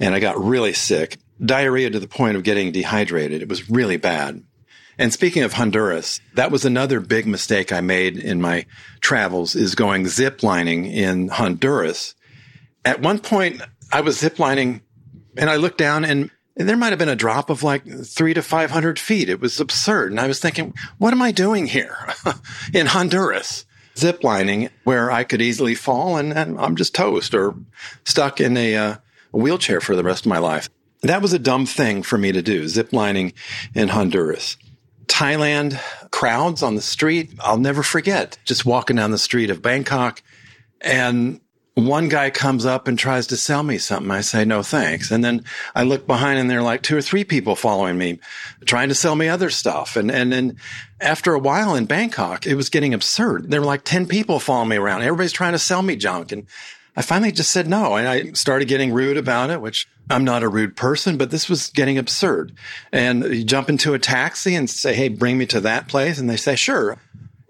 [0.00, 3.42] And I got really sick, diarrhea to the point of getting dehydrated.
[3.42, 4.44] It was really bad.
[4.96, 8.66] And speaking of Honduras, that was another big mistake I made in my
[9.00, 12.14] travels is going ziplining in Honduras.
[12.84, 13.60] At one point,
[13.92, 14.80] I was ziplining
[15.36, 18.34] and I looked down and and there might have been a drop of like three
[18.34, 19.28] to 500 feet.
[19.28, 20.10] It was absurd.
[20.10, 21.96] And I was thinking, what am I doing here
[22.74, 23.64] in Honduras?
[23.94, 27.54] Ziplining where I could easily fall and, and I'm just toast or
[28.04, 28.96] stuck in a, uh,
[29.32, 30.68] a wheelchair for the rest of my life.
[31.02, 33.34] That was a dumb thing for me to do, ziplining
[33.74, 34.56] in Honduras.
[35.06, 40.22] Thailand crowds on the street, I'll never forget just walking down the street of Bangkok
[40.80, 41.40] and
[41.86, 44.10] one guy comes up and tries to sell me something.
[44.10, 45.10] I say, no, thanks.
[45.10, 48.18] And then I look behind and there are like two or three people following me,
[48.64, 49.96] trying to sell me other stuff.
[49.96, 50.56] And, and then
[51.00, 53.50] after a while in Bangkok, it was getting absurd.
[53.50, 55.02] There were like 10 people following me around.
[55.02, 56.32] Everybody's trying to sell me junk.
[56.32, 56.46] And
[56.96, 57.94] I finally just said no.
[57.94, 61.48] And I started getting rude about it, which I'm not a rude person, but this
[61.48, 62.52] was getting absurd.
[62.92, 66.18] And you jump into a taxi and say, Hey, bring me to that place.
[66.18, 66.98] And they say, sure.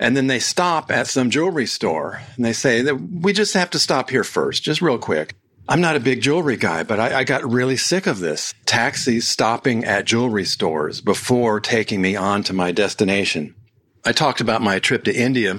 [0.00, 3.70] And then they stop at some jewelry store and they say that we just have
[3.70, 5.34] to stop here first, just real quick.
[5.68, 8.54] I'm not a big jewelry guy, but I, I, got really sick of this.
[8.64, 13.54] Taxis stopping at jewelry stores before taking me on to my destination.
[14.02, 15.58] I talked about my trip to India.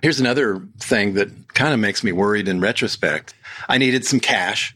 [0.00, 3.34] Here's another thing that kind of makes me worried in retrospect.
[3.68, 4.74] I needed some cash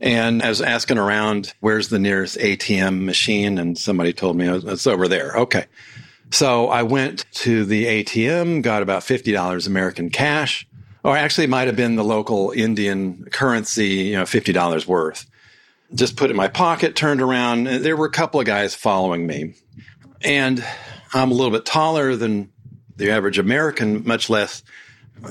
[0.00, 3.58] and I was asking around, where's the nearest ATM machine?
[3.58, 5.32] And somebody told me oh, it's over there.
[5.38, 5.66] Okay.
[6.30, 10.66] So I went to the ATM, got about $50 American cash,
[11.02, 15.26] or actually it might have been the local Indian currency, you know, $50 worth.
[15.94, 17.64] Just put it in my pocket, turned around.
[17.64, 19.54] There were a couple of guys following me.
[20.22, 20.64] And
[21.12, 22.50] I'm a little bit taller than
[22.96, 24.62] the average American, much less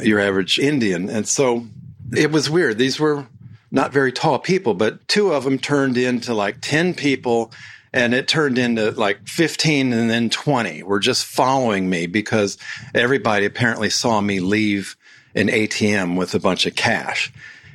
[0.02, 1.10] your average Indian.
[1.10, 1.66] And so
[2.16, 2.78] it was weird.
[2.78, 3.28] These were
[3.72, 7.52] not very tall people, but two of them turned into like 10 people
[7.94, 12.58] and it turned into like 15 and then 20 were just following me because
[12.96, 14.98] everybody apparently saw me leave
[15.36, 17.32] an ATM with a bunch of cash.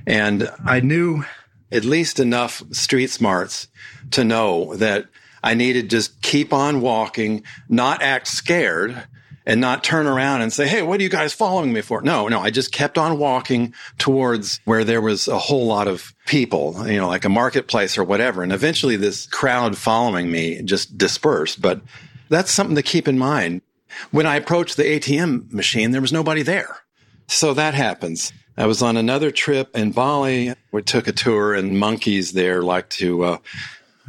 [0.07, 1.25] And I knew
[1.71, 3.69] at least enough street smarts
[4.13, 5.07] to know that
[5.43, 9.05] I needed to just keep on walking, not act scared
[9.49, 12.03] and not turn around and say, Hey, what are you guys following me for?
[12.03, 16.15] No, no, I just kept on walking towards where there was a whole lot of
[16.27, 18.43] people, you know, like a marketplace or whatever.
[18.43, 21.63] And eventually this crowd following me just dispersed.
[21.63, 21.81] But
[22.29, 23.63] that's something to keep in mind.
[24.11, 26.81] When I approached the ATM machine, there was nobody there.
[27.27, 28.35] So that happens.
[28.59, 30.53] I was on another trip in Bali.
[30.73, 33.39] We took a tour and monkeys there like to, uh,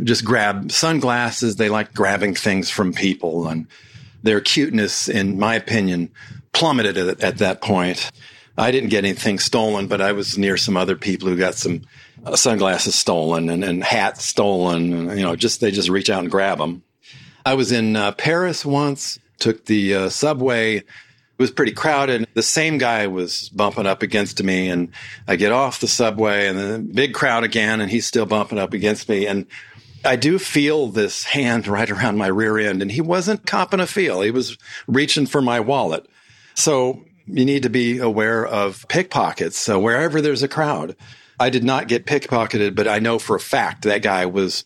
[0.04, 1.56] just grab sunglasses.
[1.56, 3.68] They like grabbing things from people and
[4.24, 6.12] their cuteness, in my opinion,
[6.52, 8.12] plummeted at, at that point.
[8.58, 11.84] I didn't get anything stolen, but I was near some other people who got some
[12.26, 14.92] uh, sunglasses stolen and, and hats stolen.
[14.92, 16.84] And, you know, just they just reach out and grab them.
[17.46, 20.78] I was in uh, Paris once, took the uh, subway.
[20.78, 20.86] It
[21.38, 22.28] was pretty crowded.
[22.34, 24.92] The same guy was bumping up against me, and
[25.26, 28.74] I get off the subway, and the big crowd again, and he's still bumping up
[28.74, 29.26] against me.
[29.26, 29.46] And
[30.06, 33.88] I do feel this hand right around my rear end, and he wasn't copping a
[33.88, 34.22] feel.
[34.22, 34.58] He was
[34.88, 36.06] reaching for my wallet.
[36.56, 39.58] So you need to be aware of pickpockets.
[39.58, 40.96] So wherever there's a crowd,
[41.40, 44.66] I did not get pickpocketed, but I know for a fact that guy was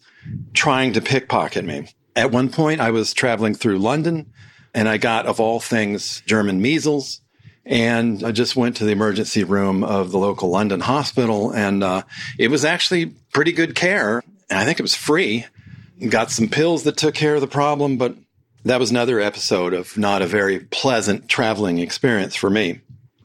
[0.54, 1.88] trying to pickpocket me.
[2.16, 4.32] At one point, I was traveling through London
[4.74, 7.22] and I got, of all things, German measles.
[7.66, 12.04] And I just went to the emergency room of the local London hospital and uh,
[12.38, 14.24] it was actually pretty good care.
[14.54, 15.48] And I think it was free.
[16.10, 18.16] Got some pills that took care of the problem, but
[18.66, 22.82] that was another episode of not a very pleasant traveling experience for me.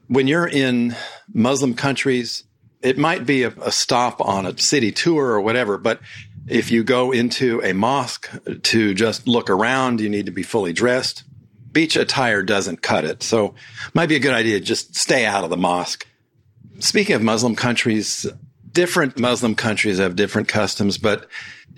[0.06, 0.96] When you're in
[1.30, 2.44] Muslim countries,
[2.80, 6.00] it might be a, a, stop on a city tour or whatever, but
[6.46, 8.30] if you go into a mosque
[8.62, 11.24] to just look around, you need to be fully dressed.
[11.72, 13.22] Beach attire doesn't cut it.
[13.22, 13.54] So
[13.92, 16.06] might be a good idea to just stay out of the mosque.
[16.78, 18.26] Speaking of Muslim countries,
[18.78, 21.26] different Muslim countries have different customs, but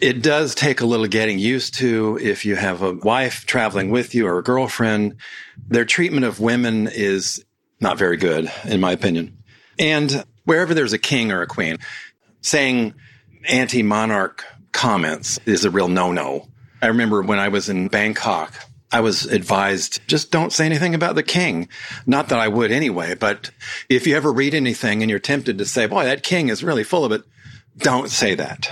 [0.00, 4.14] it does take a little getting used to if you have a wife traveling with
[4.14, 5.16] you or a girlfriend.
[5.66, 7.42] Their treatment of women is
[7.80, 9.38] not very good, in my opinion.
[9.78, 11.78] And wherever there's a king or a queen,
[12.42, 12.92] saying
[13.48, 16.48] anti monarch comments is a real no no.
[16.82, 18.52] I remember when I was in Bangkok,
[18.92, 21.68] I was advised just don't say anything about the king.
[22.07, 23.50] Not that I would anyway, but
[23.88, 26.85] if you ever read anything and you're tempted to say, boy, that king is really
[26.85, 27.22] full of it,
[27.79, 28.70] don't say that.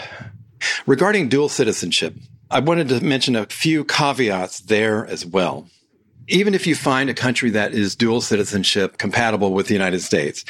[0.86, 2.14] Regarding dual citizenship,
[2.50, 5.68] I wanted to mention a few caveats there as well.
[6.26, 10.44] Even if you find a country that is dual citizenship compatible with the United States,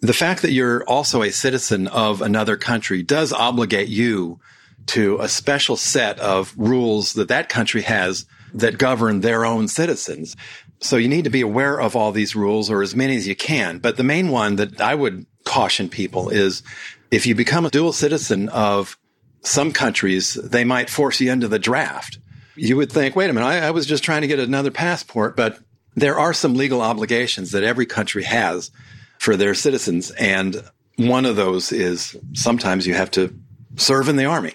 [0.00, 4.40] the fact that you're also a citizen of another country does obligate you
[4.86, 10.36] to a special set of rules that that country has that govern their own citizens.
[10.80, 13.36] So you need to be aware of all these rules or as many as you
[13.36, 13.78] can.
[13.78, 16.62] But the main one that I would caution people is
[17.10, 18.96] if you become a dual citizen of
[19.42, 22.18] some countries, they might force you into the draft.
[22.56, 25.36] You would think, wait a minute, I, I was just trying to get another passport,
[25.36, 25.58] but
[25.94, 28.70] there are some legal obligations that every country has
[29.18, 30.10] for their citizens.
[30.12, 30.62] And
[30.96, 33.34] one of those is sometimes you have to
[33.76, 34.54] serve in the army.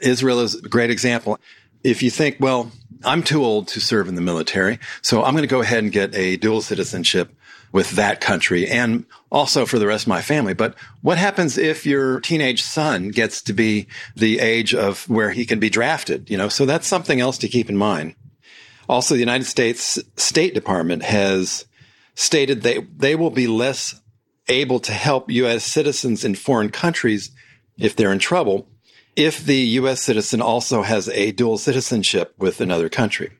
[0.00, 1.38] Israel is a great example.
[1.82, 2.70] If you think, well,
[3.04, 5.92] I'm too old to serve in the military, so I'm going to go ahead and
[5.92, 7.32] get a dual citizenship
[7.70, 10.54] with that country and also for the rest of my family.
[10.54, 15.44] But what happens if your teenage son gets to be the age of where he
[15.44, 16.30] can be drafted?
[16.30, 18.14] You know, so that's something else to keep in mind.
[18.88, 21.66] Also, the United States State Department has
[22.14, 24.00] stated they, they will be less
[24.48, 25.62] able to help U.S.
[25.62, 27.30] citizens in foreign countries
[27.76, 28.66] if they're in trouble
[29.18, 30.00] if the U.S.
[30.00, 33.32] citizen also has a dual citizenship with another country.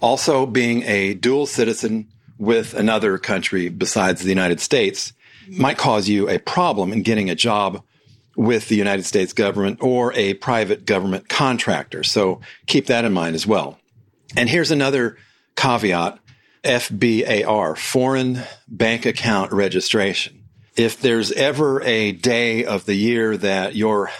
[0.00, 2.06] Also, being a dual citizen
[2.38, 5.12] with another country besides the United States
[5.48, 7.82] might cause you a problem in getting a job
[8.36, 12.04] with the United States government or a private government contractor.
[12.04, 13.80] So keep that in mind as well.
[14.36, 15.16] And here's another
[15.56, 16.20] caveat
[16.62, 20.44] FBAR, Foreign Bank Account Registration.
[20.76, 24.10] If there's ever a day of the year that your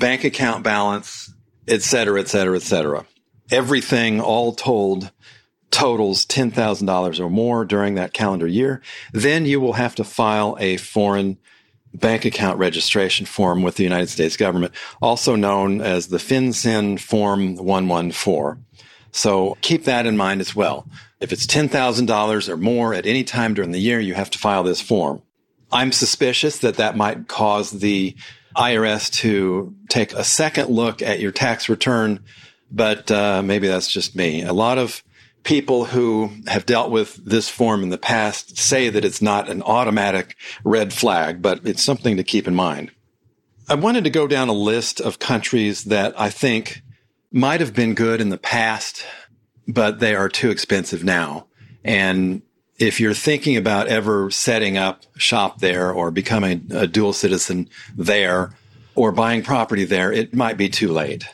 [0.00, 1.32] bank account balance,
[1.68, 3.06] et cetera, et cetera, et cetera,
[3.50, 5.12] everything all told
[5.70, 8.82] totals $10,000 or more during that calendar year,
[9.12, 11.38] then you will have to file a foreign
[11.94, 17.56] bank account registration form with the United States government, also known as the FinCEN Form
[17.56, 18.64] 114.
[19.12, 20.88] So keep that in mind as well.
[21.20, 24.62] If it's $10,000 or more at any time during the year, you have to file
[24.62, 25.22] this form.
[25.72, 28.16] I'm suspicious that that might cause the
[28.56, 32.20] IRS to take a second look at your tax return,
[32.70, 34.42] but uh, maybe that's just me.
[34.42, 35.02] A lot of
[35.42, 39.62] people who have dealt with this form in the past say that it's not an
[39.62, 42.90] automatic red flag, but it's something to keep in mind.
[43.68, 46.82] I wanted to go down a list of countries that I think
[47.32, 49.04] might have been good in the past,
[49.68, 51.46] but they are too expensive now.
[51.84, 52.42] And
[52.80, 58.56] if you're thinking about ever setting up shop there or becoming a dual citizen there
[58.94, 61.24] or buying property there, it might be too late.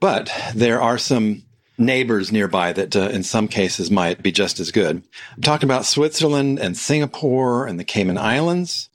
[0.00, 1.44] But there are some
[1.78, 5.02] neighbors nearby that uh, in some cases might be just as good.
[5.36, 8.88] I'm talking about Switzerland and Singapore and the Cayman Islands,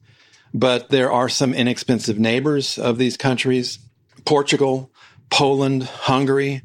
[0.54, 3.80] but there are some inexpensive neighbors of these countries.
[4.26, 4.92] Portugal,
[5.30, 6.64] Poland, Hungary,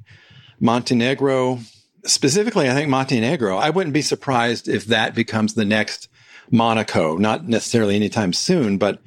[0.58, 1.60] Montenegro.
[2.04, 3.56] Specifically, I think Montenegro.
[3.56, 6.08] I wouldn't be surprised if that becomes the next
[6.50, 9.00] Monaco, not necessarily anytime soon, but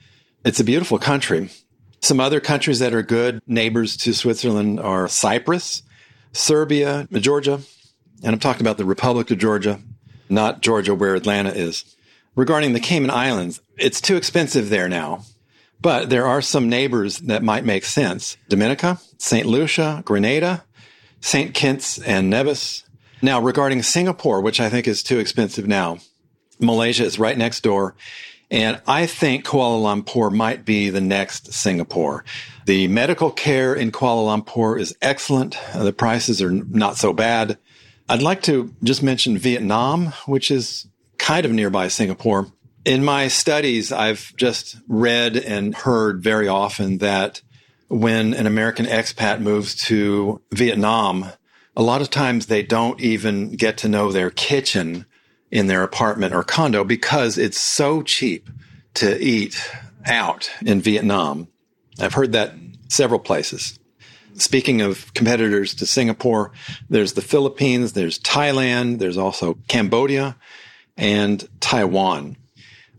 [0.43, 1.49] it's a beautiful country.
[2.01, 5.83] Some other countries that are good neighbors to Switzerland are Cyprus,
[6.33, 7.61] Serbia, Georgia,
[8.23, 9.79] and I'm talking about the Republic of Georgia,
[10.29, 11.95] not Georgia where Atlanta is.
[12.35, 15.23] Regarding the Cayman Islands, it's too expensive there now,
[15.81, 18.37] but there are some neighbors that might make sense.
[18.47, 19.45] Dominica, St.
[19.45, 20.63] Lucia, Grenada,
[21.21, 21.53] St.
[21.53, 22.83] Kitts and Nevis.
[23.21, 25.99] Now, regarding Singapore, which I think is too expensive now,
[26.59, 27.95] Malaysia is right next door.
[28.49, 32.25] And I think Kuala Lumpur might be the next Singapore.
[32.65, 35.57] The medical care in Kuala Lumpur is excellent.
[35.73, 37.57] Uh, the prices are not so bad.
[38.09, 42.51] I'd like to just mention Vietnam, which is kind of nearby Singapore.
[42.83, 47.41] In my studies, I've just read and heard very often that
[47.91, 51.29] when an American expat moves to Vietnam,
[51.75, 55.05] a lot of times they don't even get to know their kitchen
[55.51, 58.49] in their apartment or condo because it's so cheap
[58.93, 59.69] to eat
[60.05, 61.49] out in Vietnam.
[61.99, 62.53] I've heard that
[62.87, 63.77] several places.
[64.35, 66.53] Speaking of competitors to Singapore,
[66.89, 70.37] there's the Philippines, there's Thailand, there's also Cambodia
[70.95, 72.37] and Taiwan.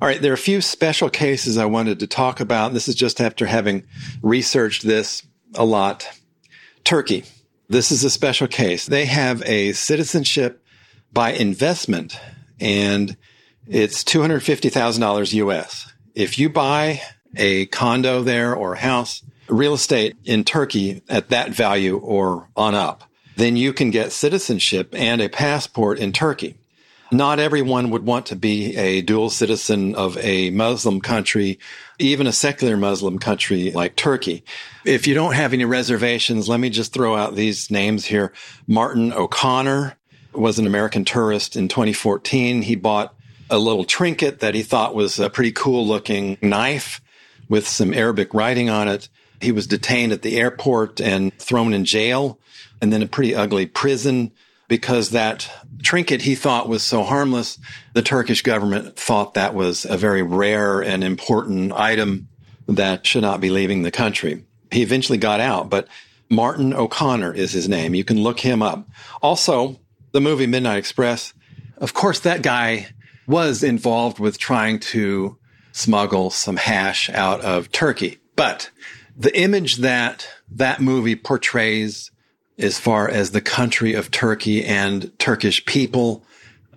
[0.03, 2.73] All right, there are a few special cases I wanted to talk about.
[2.73, 3.85] This is just after having
[4.21, 5.23] researched this
[5.55, 6.11] a lot.
[6.83, 7.23] Turkey.
[7.69, 8.85] This is a special case.
[8.85, 10.61] They have a citizenship
[11.13, 12.19] by investment
[12.59, 13.17] and
[13.69, 15.93] it's $250,000 US.
[16.17, 17.01] If you buy
[17.37, 22.75] a condo there or a house, real estate in Turkey at that value or on
[22.75, 23.05] up,
[23.37, 26.57] then you can get citizenship and a passport in Turkey.
[27.13, 31.59] Not everyone would want to be a dual citizen of a Muslim country,
[31.99, 34.45] even a secular Muslim country like Turkey.
[34.87, 38.33] If you don't have any reservations, let me just throw out these names here.
[38.67, 39.95] Martin O'Connor
[40.33, 42.63] was an American tourist in 2014.
[42.63, 43.15] He bought
[43.51, 47.03] a little trinket that he thought was a pretty cool looking knife
[47.47, 49.11] with some Arabic writing on it.
[49.39, 52.39] He was detained at the airport and thrown in jail
[52.81, 54.33] and then a pretty ugly prison
[54.73, 55.51] because that
[55.83, 57.59] trinket he thought was so harmless.
[57.93, 62.29] The Turkish government thought that was a very rare and important item
[62.67, 64.47] that should not be leaving the country.
[64.71, 65.89] He eventually got out, but
[66.31, 67.95] Martin O'Connor is his name.
[67.95, 68.89] You can look him up.
[69.21, 69.79] Also,
[70.13, 71.35] the movie Midnight Express,
[71.77, 72.87] of course, that guy
[73.27, 75.37] was involved with trying to
[75.73, 78.21] smuggle some hash out of Turkey.
[78.37, 78.71] But
[79.15, 82.11] the image that that movie portrays
[82.59, 86.25] as far as the country of Turkey and Turkish people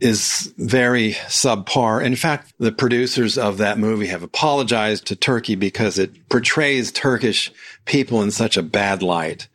[0.02, 2.04] is very subpar.
[2.04, 7.52] In fact, the producers of that movie have apologized to Turkey because it portrays Turkish
[7.86, 9.48] people in such a bad light.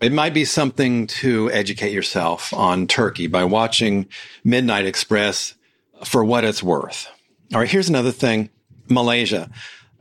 [0.00, 4.06] It might be something to educate yourself on Turkey by watching
[4.44, 5.54] Midnight Express
[6.04, 7.08] for what it's worth.
[7.54, 8.50] All right, here's another thing.
[8.88, 9.50] Malaysia.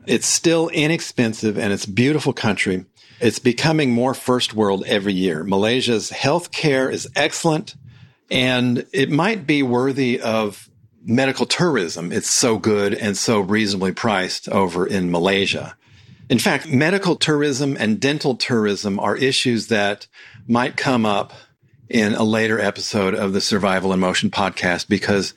[0.05, 2.85] It's still inexpensive and it's a beautiful country.
[3.19, 5.43] It's becoming more first world every year.
[5.43, 7.75] Malaysia's healthcare is excellent
[8.29, 10.69] and it might be worthy of
[11.03, 12.11] medical tourism.
[12.11, 15.77] It's so good and so reasonably priced over in Malaysia.
[16.29, 20.07] In fact, medical tourism and dental tourism are issues that
[20.47, 21.33] might come up
[21.87, 25.35] in a later episode of the Survival in Motion podcast because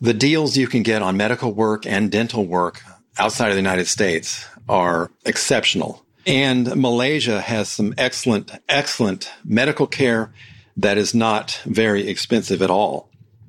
[0.00, 2.80] the deals you can get on medical work and dental work
[3.18, 6.04] outside of the United States are exceptional.
[6.28, 10.30] And Malaysia has some excellent, excellent medical care
[10.76, 13.08] that is not very expensive at all.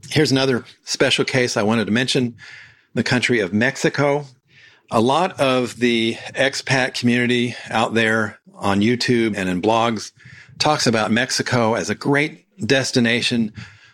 [0.09, 2.37] Here's another special case I wanted to mention
[2.93, 4.25] the country of Mexico.
[4.89, 10.13] A lot of the expat community out there on YouTube and in blogs
[10.57, 13.51] talks about Mexico as a great destination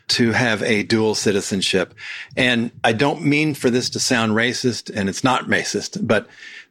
[0.08, 1.96] to have a dual citizenship.
[2.38, 6.28] And I don't mean for this to sound racist, and it's not racist, but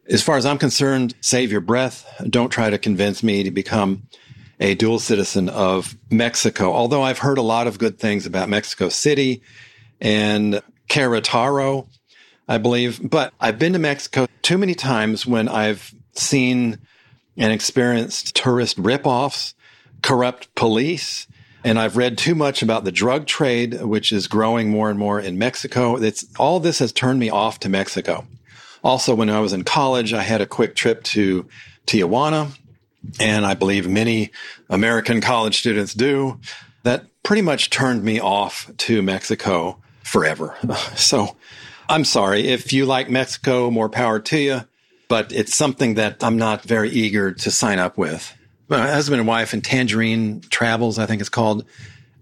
[0.09, 2.07] as far as I'm concerned, save your breath.
[2.29, 4.05] Don't try to convince me to become
[4.61, 6.73] a dual citizen of Mexico.
[6.73, 9.43] Although I've heard a lot of good things about Mexico City
[10.01, 11.89] and Querétaro,
[12.49, 13.01] I believe.
[13.09, 16.79] But I've been to Mexico too many times when I've seen
[17.37, 19.55] and experienced tourist ripoffs,
[20.03, 21.27] corrupt police,
[21.65, 25.19] and I've read too much about the drug trade, which is growing more and more
[25.19, 25.97] in Mexico.
[25.97, 28.27] It's all this has turned me off to Mexico.
[28.85, 31.49] Also, when I was in college, I had a quick trip to
[31.87, 32.57] Tijuana,
[33.19, 34.31] and I believe many
[34.69, 36.39] American college students do.
[36.83, 40.55] That pretty much turned me off to Mexico forever.
[40.97, 41.37] So
[41.89, 42.49] I'm sorry.
[42.49, 44.61] If you like Mexico, more power to you,
[45.09, 48.35] but it's something that I'm not very eager to sign up with.
[48.69, 51.65] my husband and wife and Tangerine Travels, I think it's called.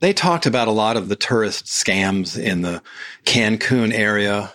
[0.01, 2.83] They talked about a lot of the tourist scams in the
[3.25, 4.53] Cancun area.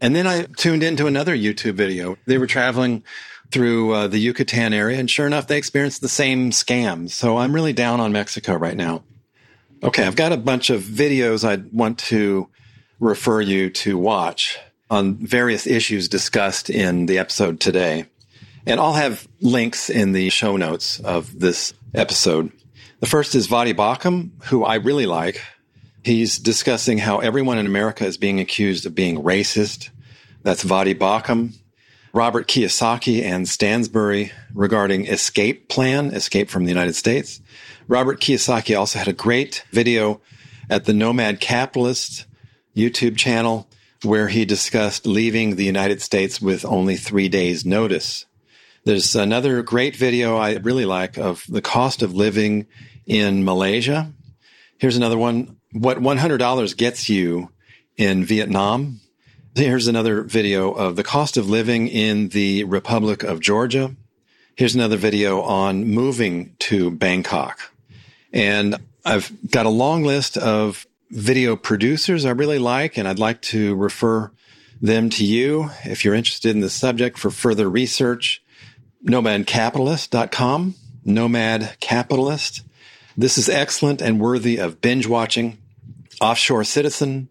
[0.00, 2.16] And then I tuned into another YouTube video.
[2.26, 3.02] They were traveling
[3.50, 7.10] through uh, the Yucatan area, and sure enough, they experienced the same scams.
[7.10, 9.04] So I'm really down on Mexico right now.
[9.82, 12.48] Okay, I've got a bunch of videos I want to
[12.98, 14.58] refer you to watch
[14.90, 18.06] on various issues discussed in the episode today.
[18.66, 22.50] And I'll have links in the show notes of this episode.
[23.00, 25.42] The first is Voddie Baucham, who I really like.
[26.06, 29.90] He's discussing how everyone in America is being accused of being racist.
[30.44, 31.56] That's Voddie Baucham.
[32.12, 37.40] Robert Kiyosaki and Stansberry regarding escape plan, escape from the United States.
[37.88, 40.20] Robert Kiyosaki also had a great video
[40.70, 42.26] at the Nomad Capitalist
[42.76, 43.68] YouTube channel
[44.04, 48.26] where he discussed leaving the United States with only three days notice.
[48.84, 52.68] There's another great video I really like of the cost of living
[53.06, 54.12] in Malaysia.
[54.78, 55.56] Here's another one.
[55.78, 57.50] What $100 gets you
[57.96, 59.00] in Vietnam
[59.56, 63.96] Here's another video of the cost of living in the Republic of Georgia.
[64.54, 67.72] Here's another video on moving to Bangkok.
[68.34, 73.40] And I've got a long list of video producers I really like, and I'd like
[73.42, 74.30] to refer
[74.82, 78.42] them to you if you're interested in the subject for further research.
[79.06, 82.60] NomadCapitalist.com, Nomad Capitalist.
[83.16, 85.56] This is excellent and worthy of binge watching.
[86.20, 87.28] Offshore Citizen,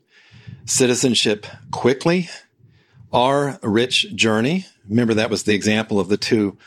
[0.65, 2.29] Citizenship Quickly,
[3.11, 4.65] Our Rich Journey.
[4.87, 6.57] Remember, that was the example of the two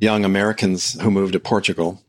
[0.00, 2.00] young Americans who moved to Portugal.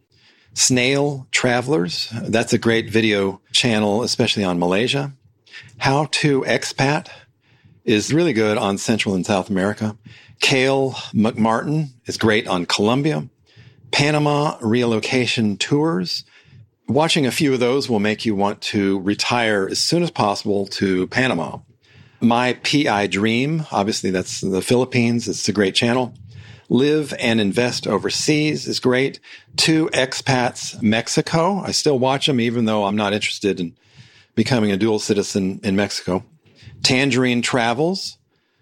[0.53, 2.09] Snail Travelers.
[2.13, 5.13] That's a great video channel, especially on Malaysia.
[5.77, 7.09] How to Expat
[7.83, 9.97] is really good on Central and South America.
[10.39, 13.27] Kale McMartin is great on Colombia.
[13.91, 16.23] Panama Relocation Tours
[16.87, 20.67] Watching a few of those will make you want to retire as soon as possible
[20.67, 21.59] to Panama.
[22.21, 25.27] My PI Dream, obviously that's the Philippines.
[25.27, 26.13] It's a great channel.
[26.69, 29.19] Live and Invest Overseas is great.
[29.57, 31.59] Two Expats Mexico.
[31.59, 33.75] I still watch them even though I'm not interested in
[34.35, 36.23] becoming a dual citizen in Mexico.
[36.83, 38.17] Tangerine Travels.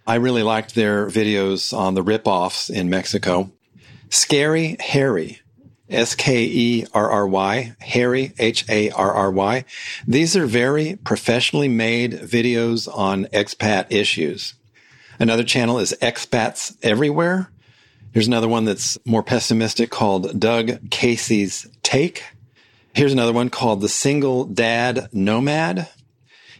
[0.07, 3.51] I really liked their videos on the ripoffs in Mexico.
[4.09, 5.41] Skerry Harry.
[5.93, 9.65] S K E R R Y, Harry, H A R R Y.
[10.07, 14.55] These are very professionally made videos on expat issues.
[15.19, 17.49] Another channel is Expats Everywhere.
[18.11, 22.23] Here's another one that's more pessimistic called Doug Casey's Take.
[22.93, 25.87] Here's another one called The Single Dad Nomad.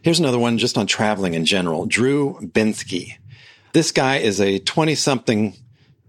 [0.01, 3.17] Here's another one just on traveling in general, Drew Binsky.
[3.73, 5.55] This guy is a 20 something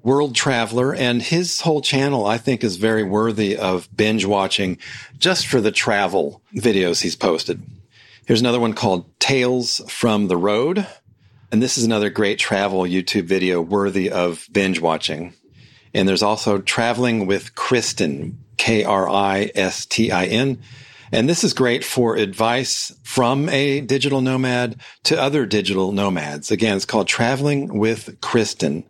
[0.04, 4.78] world traveler and his whole channel I think is very worthy of binge watching
[5.18, 7.62] just for the travel videos he's posted.
[8.26, 10.86] Here's another one called Tales from the Road.
[11.50, 15.34] And this is another great travel YouTube video worthy of binge watching.
[15.92, 20.60] And there's also Traveling with Kristin, K R I S T I N.
[21.12, 26.50] And this is great for advice from a digital nomad to other digital nomads.
[26.50, 28.84] Again, it's called Traveling with Kristin.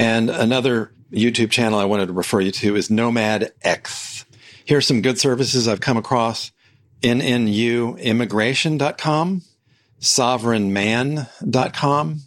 [0.00, 4.24] And another YouTube channel I wanted to refer you to is Nomad X.
[4.64, 6.52] Here are some good services I've come across.
[7.02, 9.42] NNUimmigration.com,
[10.00, 12.20] sovereignman.com,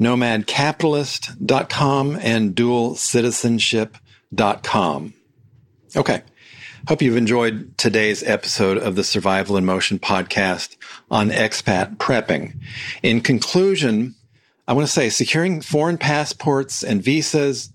[0.00, 5.14] nomadcapitalist.com, and dualcitizenship.com.
[5.96, 6.22] Okay.
[6.88, 10.76] Hope you've enjoyed today's episode of the Survival in Motion podcast
[11.12, 12.56] on expat prepping.
[13.04, 14.16] In conclusion,
[14.66, 17.70] I want to say securing foreign passports and visas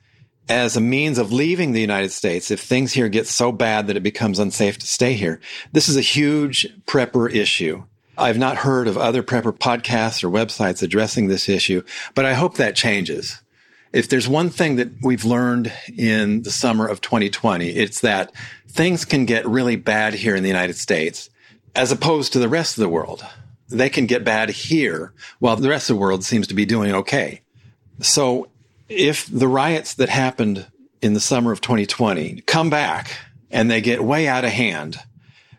[0.48, 3.98] as a means of leaving the United States if things here get so bad that
[3.98, 5.40] it becomes unsafe to stay here.
[5.72, 7.84] This is a huge prepper issue.
[8.18, 11.84] I've not heard of other prepper podcasts or websites addressing this issue,
[12.16, 13.40] but I hope that changes.
[13.94, 18.34] If there's one thing that we've learned in the summer of 2020, it's that
[18.68, 21.30] things can get really bad here in the United States
[21.76, 23.24] as opposed to the rest of the world
[23.70, 26.94] they can get bad here while the rest of the world seems to be doing
[26.94, 27.42] okay.
[28.02, 28.50] So
[28.88, 30.68] if the riots that happened
[31.02, 33.12] in the summer of 2020 come back
[33.52, 35.00] and they get way out of hand,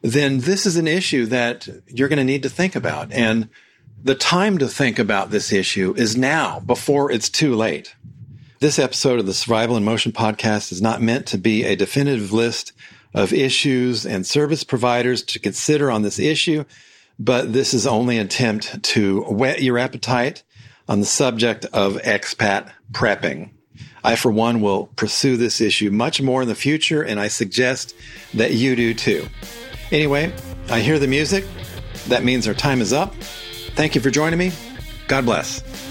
[0.03, 3.13] then this is an issue that you're going to need to think about.
[3.13, 3.49] And
[4.03, 7.95] the time to think about this issue is now before it's too late.
[8.59, 12.33] This episode of the Survival in Motion podcast is not meant to be a definitive
[12.33, 12.73] list
[13.15, 16.65] of issues and service providers to consider on this issue
[17.21, 20.43] but this is only an attempt to whet your appetite
[20.89, 23.51] on the subject of expat prepping.
[24.03, 27.95] I, for one, will pursue this issue much more in the future, and I suggest
[28.33, 29.29] that you do too.
[29.93, 30.33] Anyway,
[30.71, 31.45] I hear the music.
[32.09, 33.15] That means our time is up.
[33.75, 34.53] Thank you for joining me.
[35.07, 35.90] God bless.